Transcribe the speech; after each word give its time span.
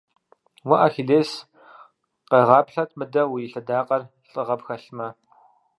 Уэ, 0.67 0.77
Ахилес! 0.85 1.31
Къэгъаплъэт 2.29 2.89
мыдэ 2.97 3.23
уи 3.33 3.49
лъэдакъэр, 3.51 4.03
лӏыгъэ 4.31 4.55
пхэлъмэ! 4.59 5.07